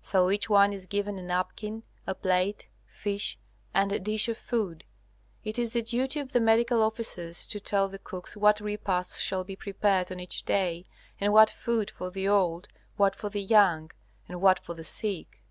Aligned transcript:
So 0.00 0.30
each 0.30 0.48
one 0.48 0.72
is 0.72 0.86
given 0.86 1.18
a 1.18 1.22
napkin, 1.22 1.82
a 2.06 2.14
plate, 2.14 2.68
fish, 2.86 3.36
and 3.74 3.90
a 3.90 3.98
dish 3.98 4.28
of 4.28 4.36
food. 4.36 4.84
It 5.42 5.58
is 5.58 5.72
the 5.72 5.82
duty 5.82 6.20
of 6.20 6.30
the 6.30 6.38
medical 6.40 6.80
officers 6.84 7.48
to 7.48 7.58
tell 7.58 7.88
the 7.88 7.98
cooks 7.98 8.36
what 8.36 8.60
repasts 8.60 9.18
shall 9.18 9.42
be 9.42 9.56
prepared 9.56 10.12
on 10.12 10.20
each 10.20 10.44
day, 10.44 10.84
and 11.20 11.32
what 11.32 11.50
food 11.50 11.90
for 11.90 12.12
the 12.12 12.28
old, 12.28 12.68
what 12.96 13.16
for 13.16 13.28
the 13.28 13.42
young, 13.42 13.90
and 14.28 14.40
what 14.40 14.60
for 14.60 14.74
the 14.74 14.84
sick. 14.84 15.42